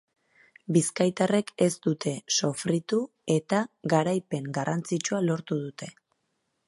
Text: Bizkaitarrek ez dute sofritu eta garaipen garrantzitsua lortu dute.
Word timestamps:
Bizkaitarrek 0.77 1.51
ez 1.65 1.75
dute 1.87 2.13
sofritu 2.39 3.01
eta 3.37 3.61
garaipen 3.95 4.49
garrantzitsua 4.57 5.21
lortu 5.27 5.61
dute. 5.67 5.91